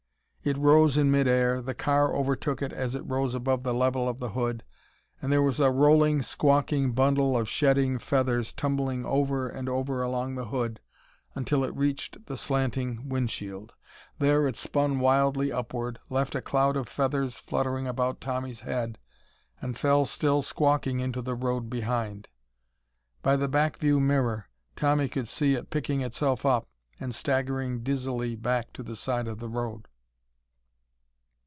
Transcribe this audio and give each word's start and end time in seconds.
It 0.43 0.57
rose 0.57 0.97
in 0.97 1.11
mid 1.11 1.27
air, 1.27 1.61
the 1.61 1.75
car 1.75 2.15
overtook 2.15 2.63
it 2.63 2.73
as 2.73 2.95
it 2.95 3.03
rose 3.05 3.35
above 3.35 3.61
the 3.61 3.75
level 3.75 4.09
of 4.09 4.17
the 4.17 4.29
hood, 4.31 4.63
and 5.21 5.31
there 5.31 5.43
was 5.43 5.59
a 5.59 5.69
rolling, 5.69 6.23
squawking 6.23 6.93
bundle 6.93 7.37
of 7.37 7.47
shedding 7.47 7.99
feathers 7.99 8.51
tumbling 8.51 9.05
over 9.05 9.47
and 9.47 9.69
over 9.69 10.01
along 10.01 10.33
the 10.33 10.45
hood 10.47 10.79
until 11.35 11.63
it 11.63 11.75
reached 11.75 12.25
the 12.25 12.35
slanting 12.35 13.07
windshield. 13.07 13.75
There 14.17 14.47
it 14.47 14.55
spun 14.57 14.99
wildly 14.99 15.51
upward, 15.51 15.99
left 16.09 16.33
a 16.33 16.41
cloud 16.41 16.75
of 16.75 16.89
feather's 16.89 17.37
fluttering 17.37 17.85
about 17.85 18.19
Tommy's 18.19 18.61
head, 18.61 18.97
and 19.61 19.77
fell 19.77 20.07
still 20.07 20.41
squawking 20.41 20.99
into 20.99 21.21
the 21.21 21.35
road 21.35 21.69
behind. 21.69 22.29
By 23.21 23.35
the 23.35 23.47
back 23.47 23.77
view 23.77 23.99
mirror, 23.99 24.49
Tommy 24.75 25.07
could 25.07 25.27
see 25.27 25.53
it 25.53 25.69
picking 25.69 26.01
itself 26.01 26.47
up 26.47 26.65
and 26.99 27.13
staggering 27.13 27.83
dizzily 27.83 28.35
back 28.35 28.73
to 28.73 28.81
the 28.81 28.95
side 28.95 29.27
of 29.27 29.37
the 29.37 29.47
road. 29.47 29.87